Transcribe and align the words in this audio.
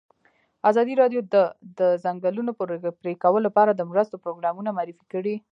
ازادي 0.69 0.93
راډیو 1.01 1.21
د 1.33 1.35
د 1.79 1.81
ځنګلونو 2.03 2.51
پرېکول 3.01 3.41
لپاره 3.47 3.71
د 3.73 3.81
مرستو 3.91 4.21
پروګرامونه 4.23 4.69
معرفي 4.77 5.05
کړي. 5.13 5.35